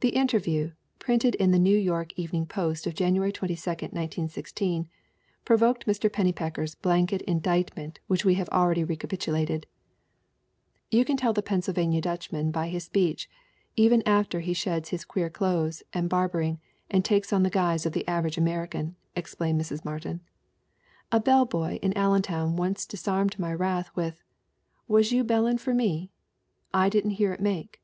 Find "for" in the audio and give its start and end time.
25.56-25.72